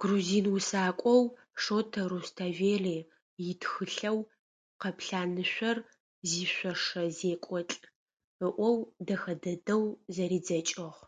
Грузин 0.00 0.46
усакӏоу 0.54 1.22
Шота 1.62 2.02
Руставели 2.10 2.98
итхылъэу 3.50 4.18
«Къэплъанышъор 4.80 5.78
зишъошэ 6.28 7.02
зекӏолӏ» 7.16 7.74
ыӏоу 8.46 8.76
дэхэ 9.06 9.34
дэдэу 9.42 9.84
зэридзэкӏыгъ. 10.14 10.98